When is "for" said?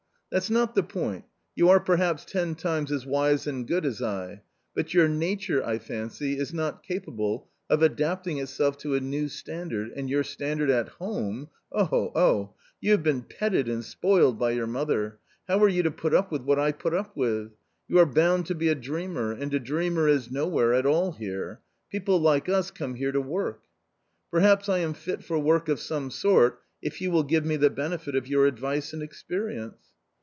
25.25-25.37